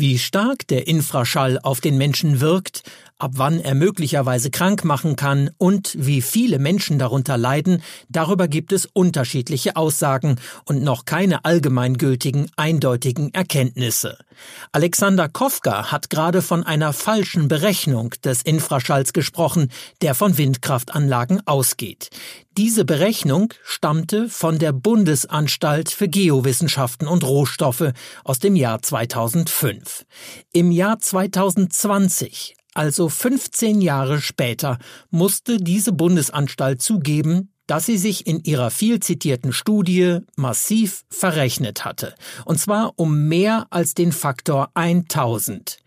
Wie 0.00 0.16
stark 0.16 0.64
der 0.68 0.86
Infraschall 0.86 1.58
auf 1.60 1.80
den 1.80 1.98
Menschen 1.98 2.40
wirkt, 2.40 2.84
ab 3.18 3.32
wann 3.34 3.58
er 3.58 3.74
möglicherweise 3.74 4.48
krank 4.48 4.84
machen 4.84 5.16
kann 5.16 5.50
und 5.58 5.96
wie 5.98 6.22
viele 6.22 6.60
Menschen 6.60 7.00
darunter 7.00 7.36
leiden, 7.36 7.82
darüber 8.08 8.46
gibt 8.46 8.72
es 8.72 8.86
unterschiedliche 8.86 9.74
Aussagen 9.74 10.36
und 10.66 10.84
noch 10.84 11.04
keine 11.04 11.44
allgemeingültigen, 11.44 12.48
eindeutigen 12.56 13.34
Erkenntnisse. 13.34 14.18
Alexander 14.70 15.28
Kofka 15.28 15.90
hat 15.90 16.10
gerade 16.10 16.42
von 16.42 16.62
einer 16.62 16.92
falschen 16.92 17.48
Berechnung 17.48 18.10
des 18.22 18.42
Infraschalls 18.42 19.12
gesprochen, 19.12 19.68
der 20.00 20.14
von 20.14 20.38
Windkraftanlagen 20.38 21.44
ausgeht. 21.44 22.10
Diese 22.56 22.84
Berechnung 22.84 23.52
stammte 23.64 24.28
von 24.28 24.58
der 24.58 24.72
Bundesanstalt 24.72 25.90
für 25.90 26.08
Geowissenschaften 26.08 27.08
und 27.08 27.24
Rohstoffe 27.24 27.92
aus 28.24 28.38
dem 28.38 28.56
Jahr 28.56 28.82
2005. 28.82 29.87
Im 30.52 30.70
Jahr 30.70 30.98
2020 30.98 32.54
also 32.78 33.08
15 33.08 33.80
Jahre 33.80 34.20
später 34.20 34.78
musste 35.10 35.56
diese 35.56 35.92
Bundesanstalt 35.92 36.80
zugeben, 36.80 37.52
dass 37.66 37.86
sie 37.86 37.98
sich 37.98 38.26
in 38.26 38.42
ihrer 38.44 38.70
viel 38.70 39.00
zitierten 39.00 39.52
Studie 39.52 40.18
massiv 40.36 41.02
verrechnet 41.10 41.84
hatte. 41.84 42.14
Und 42.44 42.58
zwar 42.58 42.92
um 42.96 43.26
mehr 43.26 43.66
als 43.70 43.94
den 43.94 44.12
Faktor 44.12 44.70
1000. 44.74 45.78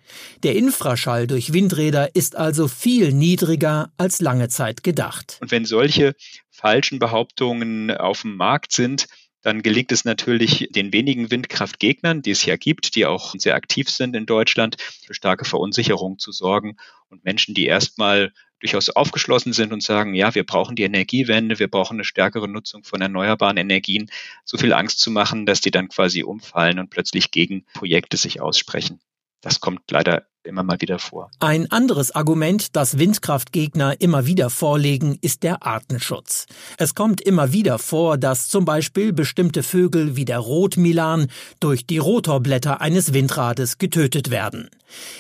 Der 0.43 0.55
Infraschall 0.55 1.27
durch 1.27 1.53
Windräder 1.53 2.13
ist 2.13 2.35
also 2.35 2.67
viel 2.67 3.13
niedriger 3.13 3.91
als 3.97 4.19
lange 4.19 4.49
Zeit 4.49 4.83
gedacht. 4.83 5.37
Und 5.39 5.51
wenn 5.51 5.63
solche 5.63 6.13
falschen 6.49 6.99
Behauptungen 6.99 7.89
auf 7.89 8.23
dem 8.23 8.35
Markt 8.35 8.73
sind, 8.73 9.07
dann 9.41 9.61
gelingt 9.61 9.91
es 9.91 10.05
natürlich 10.05 10.69
den 10.71 10.93
wenigen 10.93 11.31
Windkraftgegnern, 11.31 12.21
die 12.21 12.31
es 12.31 12.45
ja 12.45 12.57
gibt, 12.57 12.95
die 12.95 13.05
auch 13.05 13.33
sehr 13.37 13.55
aktiv 13.55 13.89
sind 13.89 14.15
in 14.15 14.25
Deutschland, 14.25 14.77
für 15.05 15.13
starke 15.13 15.45
Verunsicherung 15.45 16.19
zu 16.19 16.31
sorgen 16.31 16.77
und 17.09 17.23
Menschen, 17.25 17.55
die 17.55 17.65
erstmal 17.65 18.31
durchaus 18.59 18.89
aufgeschlossen 18.89 19.53
sind 19.53 19.73
und 19.73 19.81
sagen, 19.81 20.13
ja, 20.13 20.35
wir 20.35 20.45
brauchen 20.45 20.75
die 20.75 20.83
Energiewende, 20.83 21.57
wir 21.57 21.67
brauchen 21.67 21.95
eine 21.95 22.03
stärkere 22.03 22.47
Nutzung 22.47 22.83
von 22.83 23.01
erneuerbaren 23.01 23.57
Energien, 23.57 24.09
so 24.45 24.57
viel 24.57 24.73
Angst 24.73 24.99
zu 24.99 25.09
machen, 25.09 25.45
dass 25.45 25.61
die 25.61 25.71
dann 25.71 25.89
quasi 25.89 26.23
umfallen 26.23 26.77
und 26.77 26.89
plötzlich 26.89 27.31
gegen 27.31 27.65
Projekte 27.73 28.17
sich 28.17 28.39
aussprechen. 28.39 28.99
Das 29.41 29.59
kommt 29.59 29.89
leider 29.89 30.27
immer 30.43 30.63
mal 30.63 30.79
wieder 30.79 30.99
vor. 30.99 31.29
Ein 31.39 31.71
anderes 31.71 32.13
Argument, 32.13 32.75
das 32.75 32.97
Windkraftgegner 32.97 33.99
immer 33.99 34.25
wieder 34.25 34.49
vorlegen, 34.49 35.17
ist 35.21 35.43
der 35.43 35.65
Artenschutz. 35.65 36.45
Es 36.77 36.95
kommt 36.95 37.21
immer 37.21 37.53
wieder 37.53 37.79
vor, 37.79 38.17
dass 38.17 38.47
zum 38.47 38.65
Beispiel 38.65 39.13
bestimmte 39.13 39.63
Vögel 39.63 40.15
wie 40.15 40.25
der 40.25 40.39
Rotmilan 40.39 41.27
durch 41.59 41.85
die 41.85 41.97
Rotorblätter 41.97 42.81
eines 42.81 43.13
Windrades 43.13 43.77
getötet 43.77 44.31
werden. 44.31 44.69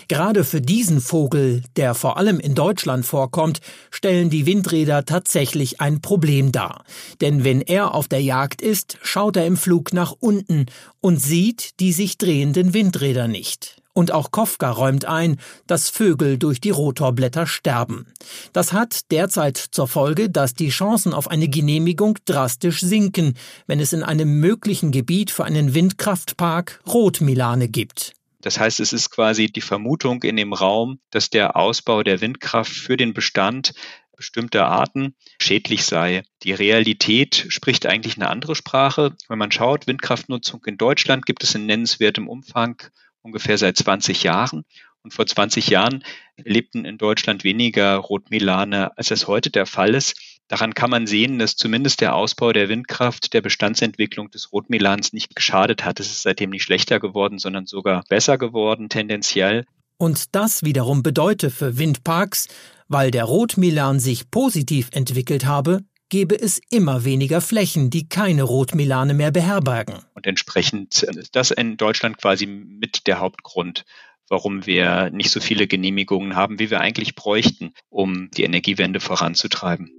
Gerade 0.07 0.43
für 0.43 0.61
diesen 0.61 0.99
Vogel, 0.99 1.63
der 1.77 1.93
vor 1.93 2.17
allem 2.17 2.39
in 2.39 2.55
Deutschland 2.55 3.05
vorkommt, 3.05 3.61
stellen 3.89 4.29
die 4.29 4.45
Windräder 4.45 5.05
tatsächlich 5.05 5.79
ein 5.79 6.01
Problem 6.01 6.51
dar. 6.51 6.83
Denn 7.21 7.43
wenn 7.43 7.61
er 7.61 7.93
auf 7.93 8.07
der 8.07 8.21
Jagd 8.21 8.61
ist, 8.61 8.97
schaut 9.01 9.37
er 9.37 9.45
im 9.45 9.57
Flug 9.57 9.93
nach 9.93 10.13
unten 10.19 10.65
und 10.99 11.21
sieht 11.21 11.79
die 11.79 11.93
sich 11.93 12.17
drehenden 12.17 12.73
Windräder 12.73 13.27
nicht. 13.27 13.80
Und 13.93 14.11
auch 14.11 14.31
Kofka 14.31 14.71
räumt 14.71 15.05
ein, 15.05 15.37
dass 15.67 15.89
Vögel 15.89 16.37
durch 16.37 16.61
die 16.61 16.69
Rotorblätter 16.69 17.45
sterben. 17.45 18.07
Das 18.53 18.71
hat 18.71 19.11
derzeit 19.11 19.57
zur 19.57 19.87
Folge, 19.87 20.29
dass 20.29 20.53
die 20.53 20.69
Chancen 20.69 21.13
auf 21.13 21.29
eine 21.29 21.49
Genehmigung 21.49 22.17
drastisch 22.25 22.81
sinken, 22.81 23.35
wenn 23.67 23.79
es 23.79 23.93
in 23.93 24.03
einem 24.03 24.39
möglichen 24.39 24.91
Gebiet 24.91 25.31
für 25.31 25.43
einen 25.43 25.73
Windkraftpark 25.73 26.79
Rotmilane 26.87 27.67
gibt. 27.67 28.13
Das 28.41 28.59
heißt, 28.59 28.79
es 28.79 28.91
ist 28.93 29.11
quasi 29.11 29.47
die 29.47 29.61
Vermutung 29.61 30.23
in 30.23 30.35
dem 30.35 30.53
Raum, 30.53 30.99
dass 31.11 31.29
der 31.29 31.55
Ausbau 31.55 32.01
der 32.01 32.21
Windkraft 32.21 32.71
für 32.71 32.97
den 32.97 33.13
Bestand 33.13 33.73
bestimmter 34.15 34.67
Arten 34.67 35.15
schädlich 35.39 35.83
sei. 35.83 36.23
Die 36.43 36.53
Realität 36.53 37.47
spricht 37.49 37.87
eigentlich 37.87 38.17
eine 38.17 38.29
andere 38.29 38.55
Sprache. 38.55 39.15
Wenn 39.27 39.39
man 39.39 39.51
schaut, 39.51 39.87
Windkraftnutzung 39.87 40.63
in 40.65 40.77
Deutschland 40.77 41.25
gibt 41.25 41.43
es 41.43 41.55
in 41.55 41.65
nennenswertem 41.65 42.27
Umfang 42.27 42.81
ungefähr 43.21 43.57
seit 43.57 43.77
20 43.77 44.23
Jahren. 44.23 44.63
Und 45.03 45.13
vor 45.13 45.25
20 45.25 45.67
Jahren 45.67 46.03
lebten 46.37 46.85
in 46.85 46.97
Deutschland 46.97 47.43
weniger 47.43 47.95
Rotmilane, 47.95 48.95
als 48.97 49.09
es 49.09 49.27
heute 49.27 49.49
der 49.49 49.65
Fall 49.65 49.95
ist. 49.95 50.15
Daran 50.47 50.73
kann 50.73 50.89
man 50.89 51.07
sehen, 51.07 51.39
dass 51.39 51.55
zumindest 51.55 52.01
der 52.01 52.13
Ausbau 52.13 52.51
der 52.51 52.69
Windkraft 52.69 53.33
der 53.33 53.41
Bestandsentwicklung 53.41 54.29
des 54.29 54.51
Rotmilans 54.51 55.13
nicht 55.13 55.35
geschadet 55.35 55.85
hat. 55.85 55.99
Es 55.99 56.07
ist 56.07 56.23
seitdem 56.23 56.49
nicht 56.49 56.63
schlechter 56.63 56.99
geworden, 56.99 57.39
sondern 57.39 57.65
sogar 57.65 58.03
besser 58.09 58.37
geworden, 58.37 58.89
tendenziell. 58.89 59.65
Und 59.97 60.35
das 60.35 60.63
wiederum 60.63 61.03
bedeutet 61.03 61.53
für 61.53 61.77
Windparks, 61.77 62.47
weil 62.87 63.11
der 63.11 63.23
Rotmilan 63.23 63.99
sich 63.99 64.29
positiv 64.29 64.89
entwickelt 64.91 65.45
habe, 65.45 65.83
gäbe 66.11 66.39
es 66.39 66.61
immer 66.69 67.05
weniger 67.05 67.41
Flächen, 67.41 67.89
die 67.89 68.07
keine 68.07 68.43
Rotmilane 68.43 69.15
mehr 69.15 69.31
beherbergen. 69.31 69.95
Und 70.13 70.27
entsprechend 70.27 71.01
ist 71.01 71.35
das 71.35 71.49
in 71.49 71.77
Deutschland 71.77 72.17
quasi 72.19 72.45
mit 72.45 73.07
der 73.07 73.19
Hauptgrund, 73.19 73.85
warum 74.27 74.67
wir 74.67 75.09
nicht 75.09 75.31
so 75.31 75.39
viele 75.39 75.65
Genehmigungen 75.67 76.35
haben, 76.35 76.59
wie 76.59 76.69
wir 76.69 76.81
eigentlich 76.81 77.15
bräuchten, 77.15 77.73
um 77.89 78.29
die 78.31 78.43
Energiewende 78.43 78.99
voranzutreiben. 78.99 79.91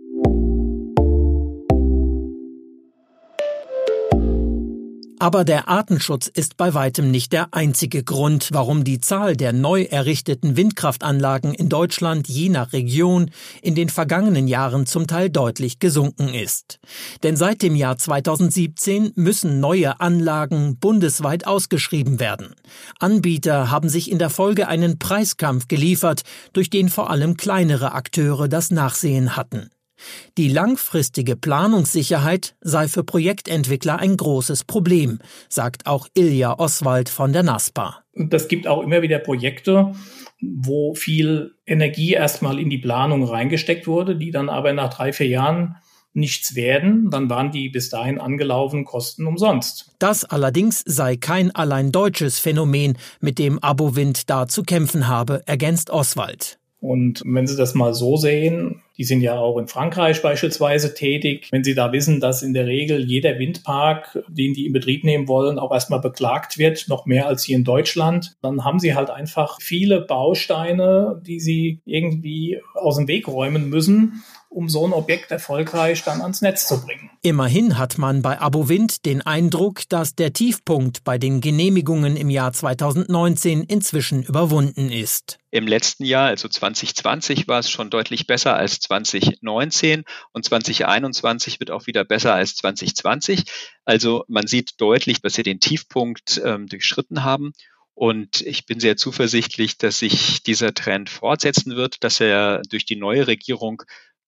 Aber 5.23 5.45
der 5.45 5.69
Artenschutz 5.69 6.27
ist 6.27 6.57
bei 6.57 6.75
weitem 6.75 7.13
nicht 7.13 7.33
der 7.33 7.55
einzige 7.55 8.03
Grund, 8.03 8.49
warum 8.53 8.83
die 8.83 8.99
Zahl 8.99 9.37
der 9.37 9.53
neu 9.53 9.85
errichteten 9.85 10.57
Windkraftanlagen 10.57 11.55
in 11.55 11.69
Deutschland 11.69 12.27
je 12.27 12.49
nach 12.49 12.73
Region 12.73 13.31
in 13.63 13.77
den 13.77 13.89
vergangenen 13.89 14.49
Jahren 14.49 14.85
zum 14.85 15.07
Teil 15.07 15.31
deutlich 15.31 15.79
gesunken 15.79 16.35
ist. 16.35 16.81
Denn 17.23 17.37
seit 17.37 17.63
dem 17.63 17.77
Jahr 17.77 17.99
2017 17.99 19.13
müssen 19.15 19.61
neue 19.61 20.01
Anlagen 20.01 20.79
bundesweit 20.79 21.47
ausgeschrieben 21.47 22.19
werden. 22.19 22.57
Anbieter 22.99 23.71
haben 23.71 23.89
sich 23.89 24.11
in 24.11 24.19
der 24.19 24.29
Folge 24.29 24.67
einen 24.67 24.99
Preiskampf 24.99 25.69
geliefert, 25.69 26.23
durch 26.53 26.69
den 26.69 26.89
vor 26.89 27.11
allem 27.11 27.37
kleinere 27.37 27.93
Akteure 27.93 28.49
das 28.49 28.73
Nachsehen 28.73 29.37
hatten. 29.37 29.71
Die 30.39 30.49
langfristige 30.49 31.37
Planungssicherheit 31.37 32.55
sei 32.61 32.89
für 32.89 33.05
Projektentwickler 33.05 33.99
ein 33.99 34.17
großes 34.17 34.65
Problem, 34.65 35.19
sagt 35.49 35.87
auch 35.87 36.09
Ilja 36.15 36.59
Oswald 36.59 37.09
von 37.09 37.33
der 37.33 37.43
NASPA. 37.43 38.03
Das 38.15 38.49
gibt 38.49 38.67
auch 38.67 38.83
immer 38.83 39.03
wieder 39.03 39.19
Projekte, 39.19 39.95
wo 40.41 40.95
viel 40.95 41.55
Energie 41.67 42.13
erstmal 42.13 42.59
in 42.59 42.69
die 42.69 42.79
Planung 42.79 43.25
reingesteckt 43.25 43.87
wurde, 43.87 44.17
die 44.17 44.31
dann 44.31 44.49
aber 44.49 44.73
nach 44.73 44.93
drei, 44.93 45.13
vier 45.13 45.29
Jahren 45.29 45.77
nichts 46.15 46.55
werden, 46.55 47.11
dann 47.11 47.31
waren 47.31 47.53
die 47.53 47.69
bis 47.69 47.89
dahin 47.89 48.21
angelaufenen 48.21 48.85
Kosten 48.85 49.27
umsonst. 49.27 49.93
Das 49.99 50.25
allerdings 50.25 50.83
sei 50.85 51.17
kein 51.17 51.55
allein 51.55 51.93
deutsches 51.93 52.39
Phänomen, 52.39 52.99
mit 53.21 53.39
dem 53.39 53.59
Abowind 53.61 54.29
da 54.29 54.47
zu 54.47 54.63
kämpfen 54.63 55.09
habe, 55.09 55.43
ergänzt 55.47 55.91
Oswald. 55.91 56.59
Und 56.81 57.23
wenn 57.25 57.47
Sie 57.47 57.57
das 57.57 57.75
mal 57.75 57.95
so 57.95 58.17
sehen, 58.17 58.83
die 58.97 59.05
sind 59.05 59.21
ja 59.21 59.39
auch 59.39 59.59
in 59.59 59.69
Frankreich 59.69 60.23
beispielsweise 60.23 60.95
tätig. 60.95 61.49
Wenn 61.51 61.65
Sie 61.65 61.75
da 61.75 61.93
wissen, 61.93 62.21
dass 62.21 62.43
in 62.43 62.55
der 62.55 62.67
Regel 62.67 63.05
jeder 63.05 63.39
Windpark, 63.39 64.25
den 64.29 64.55
die 64.55 64.67
in 64.67 64.73
Betrieb 64.73 65.05
nehmen 65.05 65.29
wollen, 65.29 65.59
auch 65.59 65.73
erstmal 65.73 66.01
beklagt 66.01 66.59
wird, 66.59 66.89
noch 66.89 67.07
mehr 67.07 67.27
als 67.27 67.45
hier 67.45 67.57
in 67.57 67.65
Deutschland, 67.65 68.37
dann 68.43 68.65
haben 68.65 68.79
Sie 68.79 68.95
halt 68.95 69.11
einfach 69.11 69.59
viele 69.61 70.01
Bausteine, 70.01 71.21
die 71.27 71.41
Sie 71.41 71.81
irgendwie 71.85 72.61
aus 72.75 72.97
dem 72.97 73.09
Weg 73.09 73.29
räumen 73.29 73.69
müssen 73.69 74.23
um 74.55 74.69
so 74.69 74.87
ein 74.87 74.93
Objekt 74.93 75.31
erfolgreich 75.31 76.05
dann 76.05 76.21
ans 76.21 76.43
Netz 76.43 76.67
zu 76.67 76.85
bringen. 76.85 77.11
Immerhin 77.23 77.79
hat 77.79 77.99
man 77.99 78.23
bei 78.23 78.39
Abowind 78.39 79.05
den 79.07 79.23
Eindruck, 79.23 79.89
dass 79.89 80.15
der 80.15 80.33
Tiefpunkt 80.33 81.05
bei 81.05 81.19
den 81.19 81.41
Genehmigungen 81.41 82.17
im 82.17 82.31
Jahr 82.31 82.53
2019 82.53 83.63
inzwischen 83.65 84.23
überwunden 84.23 84.91
ist. 84.91 85.39
Im 85.51 85.67
letzten 85.67 86.05
Jahr, 86.05 86.29
also 86.29 86.49
2020, 86.49 87.49
war 87.49 87.59
es 87.59 87.71
schon 87.71 87.91
deutlich 87.91 88.27
besser 88.27 88.57
als 88.57 88.79
2019 88.83 90.05
und 90.33 90.45
2021 90.45 91.61
wird 91.61 91.71
auch 91.71 91.87
wieder 91.87 92.05
besser 92.05 92.35
als 92.35 92.55
2020. 92.57 93.45
Also 93.85 94.25
man 94.29 94.47
sieht 94.47 94.81
deutlich, 94.81 95.21
dass 95.21 95.37
wir 95.37 95.45
den 95.45 95.61
Tiefpunkt 95.61 96.41
ähm, 96.45 96.67
durchschritten 96.67 97.25
haben. 97.25 97.53
Und 97.95 98.41
ich 98.41 98.67
bin 98.67 98.81
sehr 98.81 98.97
zuversichtlich, 98.97 99.77
dass 99.77 99.99
sich 99.99 100.43
dieser 100.43 100.75
Trend 100.75 101.11
fortsetzen 101.11 101.77
wird, 101.77 102.03
dass 102.05 102.21
er 102.21 102.63
durch 102.63 102.85
die 102.85 102.97
neue 102.97 103.27
Regierung 103.27 103.83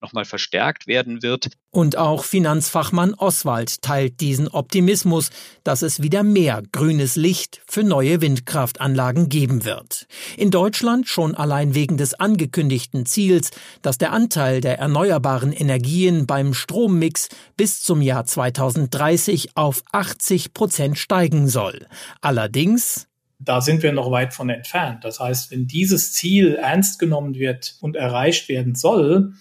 nochmal 0.04 0.26
verstärkt 0.26 0.86
werden 0.86 1.22
wird. 1.22 1.48
Und 1.70 1.96
auch 1.96 2.24
Finanzfachmann 2.24 3.14
Oswald 3.14 3.80
teilt 3.80 4.20
diesen 4.20 4.48
Optimismus, 4.48 5.30
dass 5.64 5.80
es 5.80 6.02
wieder 6.02 6.22
mehr 6.22 6.62
grünes 6.72 7.16
Licht 7.16 7.62
für 7.66 7.82
neue 7.82 8.20
Windkraftanlagen 8.20 9.30
geben 9.30 9.64
wird. 9.64 10.06
In 10.36 10.50
Deutschland 10.50 11.08
schon 11.08 11.34
allein 11.34 11.74
wegen 11.74 11.96
des 11.96 12.12
angekündigten 12.12 13.06
Ziels, 13.06 13.50
dass 13.80 13.96
der 13.96 14.12
Anteil 14.12 14.60
der 14.60 14.78
erneuerbaren 14.78 15.52
Energien 15.52 16.26
beim 16.26 16.52
Strommix 16.52 17.28
bis 17.56 17.82
zum 17.82 18.02
Jahr 18.02 18.26
2030 18.26 19.56
auf 19.56 19.82
80 19.90 20.52
Prozent 20.52 20.98
steigen 20.98 21.48
soll. 21.48 21.86
Allerdings 22.20 23.06
da 23.40 23.60
sind 23.60 23.82
wir 23.82 23.92
noch 23.92 24.10
weit 24.10 24.32
von 24.32 24.48
entfernt. 24.48 25.04
Das 25.04 25.20
heißt, 25.20 25.50
wenn 25.50 25.66
dieses 25.66 26.12
Ziel 26.12 26.54
ernst 26.54 26.98
genommen 26.98 27.34
wird 27.34 27.76
und 27.80 27.96
erreicht 27.96 28.48
werden 28.48 28.74
soll, 28.74 29.34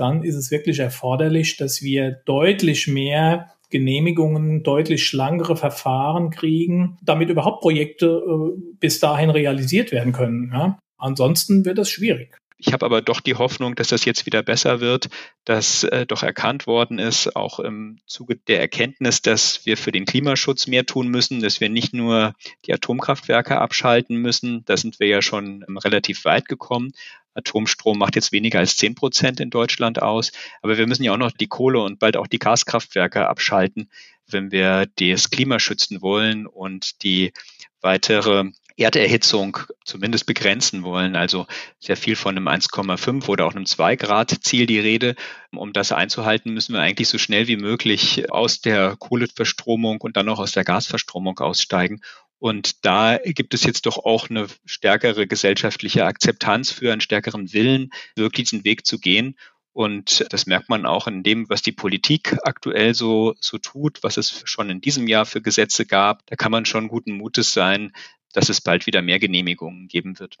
dann 0.00 0.24
ist 0.24 0.36
es 0.36 0.50
wirklich 0.50 0.78
erforderlich, 0.78 1.56
dass 1.56 1.82
wir 1.82 2.22
deutlich 2.24 2.88
mehr 2.88 3.50
Genehmigungen, 3.70 4.62
deutlich 4.62 5.06
schlankere 5.06 5.56
Verfahren 5.56 6.30
kriegen, 6.30 6.98
damit 7.02 7.30
überhaupt 7.30 7.60
Projekte 7.60 8.06
äh, 8.06 8.60
bis 8.80 8.98
dahin 8.98 9.30
realisiert 9.30 9.92
werden 9.92 10.12
können. 10.12 10.50
Ja? 10.52 10.78
Ansonsten 10.98 11.64
wird 11.64 11.78
es 11.78 11.88
schwierig. 11.88 12.36
Ich 12.62 12.74
habe 12.74 12.84
aber 12.84 13.00
doch 13.00 13.20
die 13.20 13.36
Hoffnung, 13.36 13.74
dass 13.74 13.88
das 13.88 14.04
jetzt 14.04 14.26
wieder 14.26 14.42
besser 14.42 14.80
wird, 14.80 15.08
dass 15.44 15.82
äh, 15.84 16.04
doch 16.04 16.22
erkannt 16.22 16.66
worden 16.66 16.98
ist, 16.98 17.34
auch 17.34 17.58
im 17.58 17.98
Zuge 18.06 18.36
der 18.36 18.60
Erkenntnis, 18.60 19.22
dass 19.22 19.64
wir 19.64 19.78
für 19.78 19.92
den 19.92 20.04
Klimaschutz 20.04 20.66
mehr 20.66 20.84
tun 20.84 21.08
müssen, 21.08 21.40
dass 21.40 21.60
wir 21.60 21.70
nicht 21.70 21.94
nur 21.94 22.34
die 22.66 22.74
Atomkraftwerke 22.74 23.58
abschalten 23.58 24.16
müssen, 24.16 24.62
da 24.66 24.76
sind 24.76 25.00
wir 25.00 25.06
ja 25.06 25.22
schon 25.22 25.64
ähm, 25.66 25.78
relativ 25.78 26.26
weit 26.26 26.48
gekommen, 26.48 26.92
Atomstrom 27.34 27.98
macht 27.98 28.16
jetzt 28.16 28.32
weniger 28.32 28.58
als 28.58 28.76
zehn 28.76 28.94
Prozent 28.94 29.40
in 29.40 29.50
Deutschland 29.50 30.02
aus. 30.02 30.32
Aber 30.62 30.76
wir 30.76 30.86
müssen 30.86 31.04
ja 31.04 31.12
auch 31.12 31.18
noch 31.18 31.32
die 31.32 31.46
Kohle 31.46 31.80
und 31.80 31.98
bald 31.98 32.16
auch 32.16 32.26
die 32.26 32.38
Gaskraftwerke 32.38 33.28
abschalten, 33.28 33.90
wenn 34.26 34.50
wir 34.50 34.86
das 34.98 35.30
Klima 35.30 35.58
schützen 35.58 36.02
wollen. 36.02 36.46
Und 36.46 37.02
die 37.02 37.32
weitere 37.80 38.50
Erderhitzung 38.80 39.58
zumindest 39.84 40.26
begrenzen 40.26 40.82
wollen. 40.82 41.16
Also 41.16 41.46
sehr 41.78 41.96
viel 41.96 42.16
von 42.16 42.36
einem 42.36 42.48
1,5 42.48 43.28
oder 43.28 43.46
auch 43.46 43.54
einem 43.54 43.66
2 43.66 43.96
Grad 43.96 44.30
Ziel 44.42 44.66
die 44.66 44.80
Rede. 44.80 45.16
Um 45.52 45.72
das 45.72 45.92
einzuhalten, 45.92 46.54
müssen 46.54 46.74
wir 46.74 46.80
eigentlich 46.80 47.08
so 47.08 47.18
schnell 47.18 47.48
wie 47.48 47.56
möglich 47.56 48.30
aus 48.30 48.60
der 48.60 48.96
Kohleverstromung 48.96 50.00
und 50.00 50.16
dann 50.16 50.28
auch 50.28 50.38
aus 50.38 50.52
der 50.52 50.64
Gasverstromung 50.64 51.38
aussteigen. 51.38 52.00
Und 52.38 52.86
da 52.86 53.18
gibt 53.18 53.52
es 53.52 53.64
jetzt 53.64 53.84
doch 53.84 53.98
auch 53.98 54.30
eine 54.30 54.46
stärkere 54.64 55.26
gesellschaftliche 55.26 56.06
Akzeptanz 56.06 56.70
für 56.70 56.90
einen 56.90 57.02
stärkeren 57.02 57.52
Willen, 57.52 57.90
wirklich 58.16 58.48
diesen 58.48 58.64
Weg 58.64 58.86
zu 58.86 58.98
gehen. 58.98 59.36
Und 59.72 60.26
das 60.30 60.46
merkt 60.46 60.68
man 60.68 60.84
auch 60.84 61.06
in 61.06 61.22
dem, 61.22 61.48
was 61.48 61.62
die 61.62 61.72
Politik 61.72 62.36
aktuell 62.42 62.94
so, 62.94 63.34
so 63.40 63.58
tut, 63.58 64.02
was 64.02 64.16
es 64.16 64.42
schon 64.44 64.68
in 64.68 64.80
diesem 64.80 65.06
Jahr 65.06 65.26
für 65.26 65.42
Gesetze 65.42 65.86
gab. 65.86 66.26
Da 66.26 66.36
kann 66.36 66.50
man 66.50 66.64
schon 66.64 66.88
guten 66.88 67.12
Mutes 67.12 67.52
sein, 67.52 67.92
dass 68.32 68.48
es 68.48 68.60
bald 68.60 68.86
wieder 68.86 69.02
mehr 69.02 69.18
Genehmigungen 69.18 69.88
geben 69.88 70.18
wird. 70.18 70.38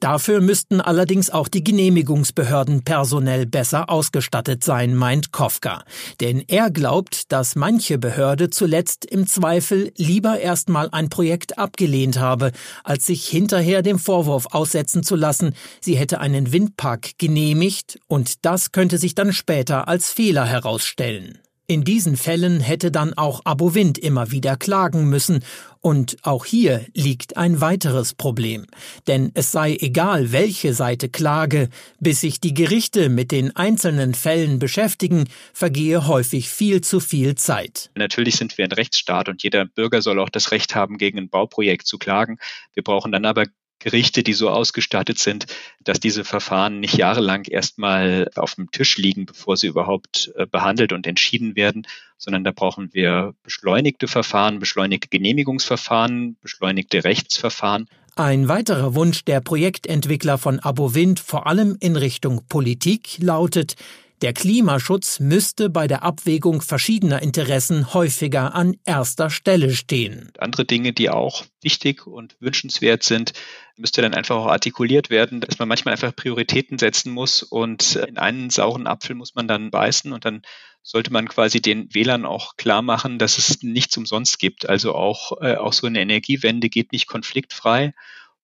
Dafür 0.00 0.40
müssten 0.40 0.80
allerdings 0.80 1.30
auch 1.30 1.48
die 1.48 1.64
Genehmigungsbehörden 1.64 2.84
personell 2.84 3.46
besser 3.46 3.90
ausgestattet 3.90 4.62
sein, 4.62 4.94
meint 4.94 5.32
Kofka. 5.32 5.84
Denn 6.20 6.44
er 6.46 6.70
glaubt, 6.70 7.32
dass 7.32 7.56
manche 7.56 7.98
Behörde 7.98 8.48
zuletzt 8.50 9.04
im 9.04 9.26
Zweifel 9.26 9.92
lieber 9.96 10.38
erstmal 10.38 10.88
ein 10.92 11.08
Projekt 11.08 11.58
abgelehnt 11.58 12.18
habe, 12.18 12.52
als 12.84 13.06
sich 13.06 13.26
hinterher 13.26 13.82
dem 13.82 13.98
Vorwurf 13.98 14.46
aussetzen 14.52 15.02
zu 15.02 15.16
lassen, 15.16 15.54
sie 15.80 15.96
hätte 15.96 16.20
einen 16.20 16.52
Windpark 16.52 17.18
genehmigt 17.18 17.98
und 18.06 18.44
das 18.44 18.70
könnte 18.70 18.98
sich 18.98 19.14
dann 19.16 19.32
später 19.32 19.88
als 19.88 20.12
Fehler 20.12 20.46
herausstellen. 20.46 21.38
In 21.70 21.84
diesen 21.84 22.16
Fällen 22.16 22.60
hätte 22.60 22.90
dann 22.90 23.12
auch 23.12 23.44
Abowind 23.44 23.98
immer 23.98 24.30
wieder 24.30 24.56
klagen 24.56 25.10
müssen, 25.10 25.44
und 25.80 26.16
auch 26.22 26.44
hier 26.44 26.84
liegt 26.94 27.36
ein 27.36 27.60
weiteres 27.60 28.14
Problem. 28.14 28.66
Denn 29.06 29.30
es 29.34 29.52
sei 29.52 29.76
egal, 29.78 30.32
welche 30.32 30.74
Seite 30.74 31.08
klage, 31.08 31.68
bis 32.00 32.22
sich 32.22 32.40
die 32.40 32.54
Gerichte 32.54 33.10
mit 33.10 33.30
den 33.30 33.54
einzelnen 33.54 34.14
Fällen 34.14 34.58
beschäftigen, 34.58 35.28
vergehe 35.52 36.06
häufig 36.06 36.48
viel 36.48 36.80
zu 36.80 37.00
viel 37.00 37.34
Zeit. 37.36 37.90
Natürlich 37.94 38.36
sind 38.36 38.58
wir 38.58 38.64
ein 38.64 38.72
Rechtsstaat 38.72 39.28
und 39.28 39.42
jeder 39.42 39.66
Bürger 39.66 40.02
soll 40.02 40.18
auch 40.18 40.30
das 40.30 40.50
Recht 40.50 40.74
haben, 40.74 40.98
gegen 40.98 41.18
ein 41.18 41.28
Bauprojekt 41.28 41.86
zu 41.86 41.98
klagen. 41.98 42.38
Wir 42.72 42.82
brauchen 42.82 43.12
dann 43.12 43.24
aber 43.24 43.44
Gerichte, 43.78 44.22
die 44.22 44.32
so 44.32 44.50
ausgestattet 44.50 45.18
sind, 45.18 45.46
dass 45.82 46.00
diese 46.00 46.24
Verfahren 46.24 46.80
nicht 46.80 46.96
jahrelang 46.96 47.44
erstmal 47.44 48.30
auf 48.34 48.54
dem 48.54 48.70
Tisch 48.70 48.98
liegen, 48.98 49.26
bevor 49.26 49.56
sie 49.56 49.68
überhaupt 49.68 50.32
äh, 50.36 50.46
behandelt 50.46 50.92
und 50.92 51.06
entschieden 51.06 51.56
werden, 51.56 51.86
sondern 52.16 52.44
da 52.44 52.50
brauchen 52.50 52.92
wir 52.92 53.34
beschleunigte 53.42 54.08
Verfahren, 54.08 54.58
beschleunigte 54.58 55.08
Genehmigungsverfahren, 55.08 56.36
beschleunigte 56.42 57.04
Rechtsverfahren. 57.04 57.88
Ein 58.16 58.48
weiterer 58.48 58.96
Wunsch 58.96 59.24
der 59.24 59.40
Projektentwickler 59.40 60.38
von 60.38 60.58
Abowind, 60.58 61.20
vor 61.20 61.46
allem 61.46 61.76
in 61.78 61.94
Richtung 61.94 62.42
Politik, 62.48 63.18
lautet, 63.20 63.76
der 64.22 64.32
Klimaschutz 64.32 65.20
müsste 65.20 65.70
bei 65.70 65.86
der 65.86 66.02
Abwägung 66.02 66.60
verschiedener 66.60 67.22
Interessen 67.22 67.94
häufiger 67.94 68.54
an 68.54 68.76
erster 68.84 69.30
Stelle 69.30 69.74
stehen. 69.74 70.30
Andere 70.38 70.64
Dinge, 70.64 70.92
die 70.92 71.10
auch 71.10 71.44
wichtig 71.62 72.06
und 72.06 72.36
wünschenswert 72.40 73.02
sind, 73.02 73.32
müsste 73.76 74.02
dann 74.02 74.14
einfach 74.14 74.36
auch 74.36 74.46
artikuliert 74.46 75.10
werden, 75.10 75.40
dass 75.40 75.58
man 75.58 75.68
manchmal 75.68 75.92
einfach 75.92 76.14
Prioritäten 76.14 76.78
setzen 76.78 77.12
muss 77.12 77.42
und 77.42 77.96
in 77.96 78.18
einen 78.18 78.50
sauren 78.50 78.86
Apfel 78.86 79.14
muss 79.14 79.34
man 79.34 79.46
dann 79.46 79.70
beißen 79.70 80.12
und 80.12 80.24
dann 80.24 80.42
sollte 80.82 81.12
man 81.12 81.28
quasi 81.28 81.60
den 81.60 81.94
Wählern 81.94 82.24
auch 82.24 82.56
klar 82.56 82.82
machen, 82.82 83.18
dass 83.18 83.38
es 83.38 83.62
nichts 83.62 83.96
umsonst 83.96 84.38
gibt. 84.38 84.68
Also 84.68 84.94
auch, 84.94 85.40
äh, 85.40 85.56
auch 85.56 85.72
so 85.72 85.86
eine 85.86 86.00
Energiewende 86.00 86.68
geht 86.68 86.92
nicht 86.92 87.06
konfliktfrei 87.06 87.92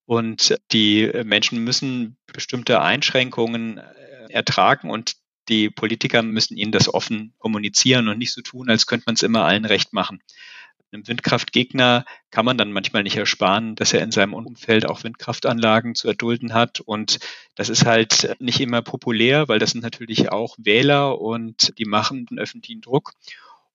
und 0.04 0.56
die 0.72 1.10
Menschen 1.24 1.64
müssen 1.64 2.16
bestimmte 2.26 2.80
Einschränkungen 2.80 3.78
äh, 3.78 4.32
ertragen 4.32 4.90
und 4.90 5.14
die 5.48 5.70
Politiker 5.70 6.22
müssen 6.22 6.56
ihnen 6.56 6.72
das 6.72 6.92
offen 6.92 7.34
kommunizieren 7.38 8.08
und 8.08 8.18
nicht 8.18 8.32
so 8.32 8.40
tun, 8.40 8.70
als 8.70 8.86
könnte 8.86 9.04
man 9.06 9.14
es 9.14 9.22
immer 9.22 9.44
allen 9.44 9.64
recht 9.64 9.92
machen. 9.92 10.22
Einem 10.92 11.08
Windkraftgegner 11.08 12.04
kann 12.30 12.44
man 12.44 12.56
dann 12.56 12.70
manchmal 12.70 13.02
nicht 13.02 13.16
ersparen, 13.16 13.74
dass 13.74 13.92
er 13.92 14.02
in 14.02 14.12
seinem 14.12 14.32
Umfeld 14.32 14.86
auch 14.86 15.02
Windkraftanlagen 15.02 15.96
zu 15.96 16.06
erdulden 16.06 16.54
hat. 16.54 16.78
Und 16.78 17.18
das 17.56 17.68
ist 17.68 17.84
halt 17.84 18.36
nicht 18.38 18.60
immer 18.60 18.80
populär, 18.80 19.48
weil 19.48 19.58
das 19.58 19.72
sind 19.72 19.82
natürlich 19.82 20.30
auch 20.30 20.56
Wähler 20.56 21.20
und 21.20 21.76
die 21.78 21.84
machen 21.84 22.26
den 22.26 22.38
öffentlichen 22.38 22.80
Druck. 22.80 23.12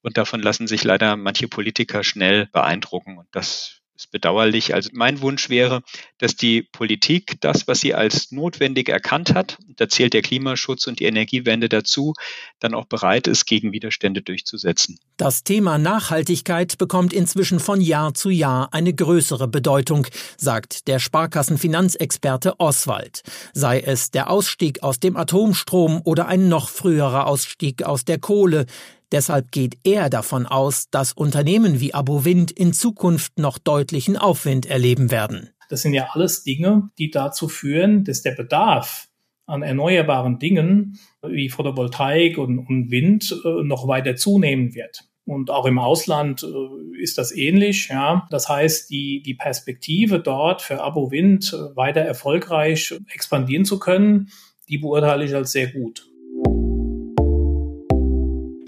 Und 0.01 0.17
davon 0.17 0.41
lassen 0.41 0.67
sich 0.67 0.85
leider 0.85 1.17
manche 1.17 1.49
Politiker 1.49 2.05
schnell 2.05 2.47
beeindrucken. 2.53 3.17
Und 3.17 3.27
das 3.31 3.78
ist 3.99 4.11
bedauerlich. 4.11 4.73
Also 4.73 4.89
mein 4.93 5.21
Wunsch 5.21 5.49
wäre, 5.49 5.81
dass 6.17 6.35
die 6.35 6.61
Politik 6.63 7.39
das, 7.41 7.67
was 7.67 7.81
sie 7.81 7.93
als 7.93 8.31
notwendig 8.31 8.89
erkannt 8.89 9.33
hat, 9.33 9.57
da 9.75 9.89
zählt 9.89 10.13
der 10.13 10.21
Klimaschutz 10.21 10.87
und 10.87 10.99
die 10.99 11.05
Energiewende 11.05 11.69
dazu, 11.69 12.13
dann 12.59 12.73
auch 12.73 12.85
bereit 12.85 13.27
ist, 13.27 13.45
gegen 13.45 13.71
Widerstände 13.71 14.21
durchzusetzen. 14.21 14.97
Das 15.17 15.43
Thema 15.43 15.77
Nachhaltigkeit 15.77 16.77
bekommt 16.77 17.11
inzwischen 17.13 17.59
von 17.59 17.81
Jahr 17.81 18.13
zu 18.13 18.29
Jahr 18.29 18.73
eine 18.73 18.93
größere 18.93 19.47
Bedeutung, 19.47 20.07
sagt 20.37 20.87
der 20.87 20.99
Sparkassenfinanzexperte 20.99 22.59
Oswald. 22.59 23.21
Sei 23.53 23.81
es 23.81 24.11
der 24.11 24.29
Ausstieg 24.29 24.81
aus 24.81 24.99
dem 24.99 25.17
Atomstrom 25.17 26.01
oder 26.05 26.27
ein 26.27 26.47
noch 26.47 26.69
früherer 26.69 27.27
Ausstieg 27.27 27.83
aus 27.83 28.05
der 28.05 28.19
Kohle. 28.19 28.65
Deshalb 29.11 29.51
geht 29.51 29.77
er 29.83 30.09
davon 30.09 30.45
aus, 30.45 30.89
dass 30.91 31.13
Unternehmen 31.13 31.79
wie 31.79 31.93
Abowind 31.93 32.51
in 32.51 32.73
Zukunft 32.73 33.39
noch 33.39 33.57
deutlichen 33.57 34.17
Aufwind 34.17 34.67
erleben 34.67 35.09
werden. 35.09 35.49
Das 35.69 35.81
sind 35.81 35.93
ja 35.93 36.09
alles 36.13 36.43
Dinge, 36.43 36.89
die 36.97 37.09
dazu 37.11 37.47
führen, 37.47 38.03
dass 38.03 38.21
der 38.21 38.31
Bedarf 38.31 39.07
an 39.45 39.63
erneuerbaren 39.63 40.37
Dingen 40.37 40.99
wie 41.23 41.49
Photovoltaik 41.49 42.37
und, 42.37 42.59
und 42.59 42.91
Wind 42.91 43.35
äh, 43.43 43.63
noch 43.63 43.87
weiter 43.87 44.15
zunehmen 44.15 44.75
wird. 44.75 45.09
Und 45.25 45.51
auch 45.51 45.65
im 45.65 45.79
Ausland 45.79 46.43
äh, 46.43 47.01
ist 47.01 47.17
das 47.17 47.35
ähnlich. 47.35 47.89
Ja. 47.89 48.27
Das 48.29 48.49
heißt, 48.49 48.89
die, 48.89 49.21
die 49.23 49.35
Perspektive 49.35 50.19
dort 50.19 50.61
für 50.61 50.81
Abo 50.81 51.11
Wind 51.11 51.53
äh, 51.53 51.75
weiter 51.75 52.01
erfolgreich 52.01 52.95
expandieren 53.13 53.65
zu 53.65 53.79
können, 53.79 54.29
die 54.69 54.77
beurteile 54.77 55.25
ich 55.25 55.35
als 55.35 55.51
sehr 55.51 55.67
gut. 55.67 56.07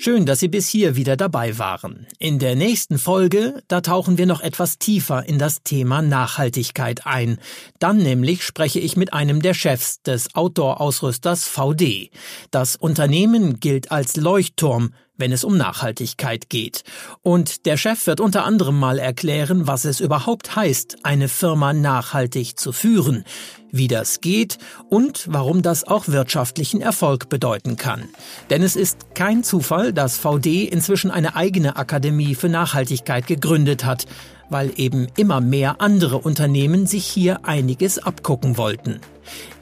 Schön, 0.03 0.25
dass 0.25 0.39
Sie 0.39 0.47
bis 0.47 0.67
hier 0.67 0.95
wieder 0.95 1.15
dabei 1.15 1.59
waren. 1.59 2.07
In 2.17 2.39
der 2.39 2.55
nächsten 2.55 2.97
Folge, 2.97 3.61
da 3.67 3.81
tauchen 3.81 4.17
wir 4.17 4.25
noch 4.25 4.41
etwas 4.41 4.79
tiefer 4.79 5.29
in 5.29 5.37
das 5.37 5.61
Thema 5.61 6.01
Nachhaltigkeit 6.01 7.05
ein. 7.05 7.37
Dann 7.77 7.97
nämlich 7.97 8.43
spreche 8.43 8.79
ich 8.79 8.97
mit 8.97 9.13
einem 9.13 9.43
der 9.43 9.53
Chefs 9.53 10.01
des 10.01 10.33
Outdoor-Ausrüsters 10.33 11.47
VD. 11.47 12.09
Das 12.49 12.77
Unternehmen 12.77 13.59
gilt 13.59 13.91
als 13.91 14.15
Leuchtturm 14.15 14.89
wenn 15.21 15.31
es 15.31 15.43
um 15.43 15.55
Nachhaltigkeit 15.55 16.49
geht. 16.49 16.83
Und 17.21 17.67
der 17.67 17.77
Chef 17.77 18.07
wird 18.07 18.19
unter 18.19 18.43
anderem 18.43 18.79
mal 18.79 18.97
erklären, 18.97 19.67
was 19.67 19.85
es 19.85 19.99
überhaupt 19.99 20.55
heißt, 20.55 21.05
eine 21.05 21.29
Firma 21.29 21.73
nachhaltig 21.73 22.57
zu 22.57 22.71
führen, 22.71 23.23
wie 23.71 23.88
das 23.88 24.21
geht 24.21 24.57
und 24.89 25.25
warum 25.29 25.62
das 25.62 25.88
auch 25.88 26.07
wirtschaftlichen 26.07 26.81
Erfolg 26.81 27.29
bedeuten 27.29 27.77
kann. 27.77 28.10
Denn 28.49 28.63
es 28.63 28.75
ist 28.75 29.15
kein 29.15 29.43
Zufall, 29.43 29.93
dass 29.93 30.17
VD 30.17 30.65
inzwischen 30.65 31.12
eine 31.12 31.36
eigene 31.36 31.75
Akademie 31.75 32.36
für 32.36 32.49
Nachhaltigkeit 32.49 33.27
gegründet 33.27 33.86
hat, 33.86 34.05
weil 34.49 34.73
eben 34.75 35.07
immer 35.15 35.39
mehr 35.41 35.79
andere 35.79 36.17
Unternehmen 36.17 36.86
sich 36.86 37.05
hier 37.05 37.45
einiges 37.45 37.99
abgucken 37.99 38.57
wollten. 38.57 38.99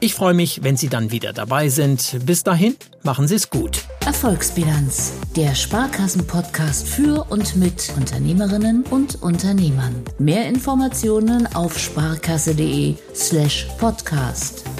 Ich 0.00 0.14
freue 0.14 0.34
mich, 0.34 0.64
wenn 0.64 0.76
Sie 0.76 0.88
dann 0.88 1.12
wieder 1.12 1.32
dabei 1.32 1.68
sind. 1.68 2.18
Bis 2.24 2.42
dahin, 2.42 2.74
machen 3.02 3.28
Sie 3.28 3.34
es 3.34 3.50
gut. 3.50 3.84
Erfolgsbilanz, 4.04 5.12
der 5.36 5.54
Sparkassen-Podcast 5.54 6.88
für 6.88 7.26
und 7.28 7.56
mit 7.56 7.92
Unternehmerinnen 7.96 8.84
und 8.90 9.22
Unternehmern. 9.22 9.94
Mehr 10.18 10.48
Informationen 10.48 11.46
auf 11.54 11.78
sparkasse.de 11.78 12.96
slash 13.14 13.68
podcast. 14.02 14.79